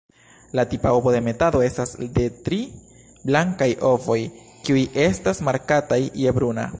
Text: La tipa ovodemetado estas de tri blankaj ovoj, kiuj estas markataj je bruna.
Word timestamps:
La 0.59 0.63
tipa 0.69 0.93
ovodemetado 0.99 1.61
estas 1.65 1.91
de 2.15 2.25
tri 2.47 2.59
blankaj 3.29 3.69
ovoj, 3.93 4.19
kiuj 4.67 4.83
estas 5.07 5.45
markataj 5.51 6.03
je 6.27 6.39
bruna. 6.41 6.69